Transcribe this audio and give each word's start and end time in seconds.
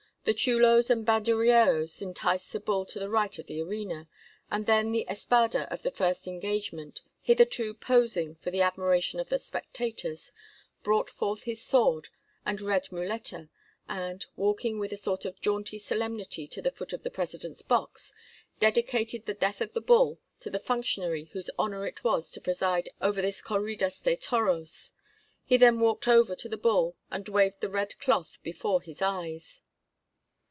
The 0.23 0.35
chulos 0.35 0.91
and 0.91 1.03
banderilleros 1.03 1.99
enticed 1.99 2.53
the 2.53 2.59
bull 2.59 2.85
to 2.85 2.99
the 2.99 3.09
right 3.09 3.39
of 3.39 3.47
the 3.47 3.59
arena, 3.59 4.07
and 4.51 4.67
then 4.67 4.91
the 4.91 5.03
espada 5.09 5.61
of 5.73 5.81
the 5.81 5.89
first 5.89 6.27
engagement, 6.27 7.01
hitherto 7.23 7.73
posing 7.73 8.35
for 8.35 8.51
the 8.51 8.61
admiration 8.61 9.19
of 9.19 9.29
the 9.29 9.39
spectators, 9.39 10.31
brought 10.83 11.09
forth 11.09 11.41
his 11.43 11.63
sword 11.63 12.09
and 12.45 12.61
red 12.61 12.89
muleta, 12.91 13.49
and, 13.89 14.27
walking 14.35 14.77
with 14.77 14.93
a 14.93 14.95
sort 14.97 15.25
of 15.25 15.41
jaunty 15.41 15.79
solemnity 15.79 16.45
to 16.49 16.61
the 16.61 16.69
foot 16.71 16.93
of 16.93 17.01
the 17.01 17.09
president's 17.09 17.63
box, 17.63 18.13
dedicated 18.59 19.25
the 19.25 19.33
death 19.33 19.59
of 19.59 19.73
the 19.73 19.81
bull 19.81 20.19
to 20.39 20.51
the 20.51 20.59
functionary 20.59 21.31
whose 21.33 21.49
honor 21.57 21.87
it 21.87 22.03
was 22.03 22.29
to 22.29 22.39
preside 22.39 22.89
over 23.01 23.23
this 23.23 23.41
Corridas 23.41 23.99
de 24.03 24.15
Toros. 24.15 24.93
He 25.45 25.57
then 25.57 25.79
walked 25.79 26.07
over 26.07 26.35
to 26.35 26.47
the 26.47 26.57
bull 26.57 26.95
and 27.09 27.27
waved 27.27 27.59
the 27.61 27.69
red 27.69 27.97
cloth 27.97 28.37
before 28.43 28.83
his 28.83 29.01
eyes. 29.01 29.61